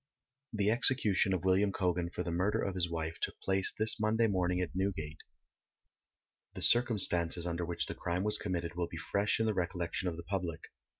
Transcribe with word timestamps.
The 0.51 0.71
execution 0.71 1.31
of 1.31 1.43
William 1.45 1.71
Cogan 1.71 2.09
for 2.11 2.23
the 2.23 2.31
murder 2.31 2.59
of 2.59 2.73
his 2.73 2.89
wife 2.89 3.19
took 3.19 3.39
place 3.39 3.71
this 3.71 3.99
(Monday) 3.99 4.25
morning 4.25 4.59
at 4.59 4.73
Newgate. 4.73 5.21
The 6.55 6.63
circumstances 6.63 7.45
under 7.45 7.65
which 7.67 7.85
the 7.85 7.93
crime 7.93 8.23
was 8.23 8.39
committed 8.39 8.73
will 8.73 8.87
be 8.87 8.97
fresh 8.97 9.39
in 9.39 9.45
the 9.45 9.53
recollection 9.53 10.09
of 10.09 10.17
the 10.17 10.23
public. 10.23 10.71